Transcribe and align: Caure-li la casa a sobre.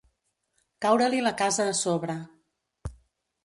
Caure-li 0.85 1.21
la 1.27 1.35
casa 1.43 1.69
a 1.75 1.77
sobre. 1.83 2.19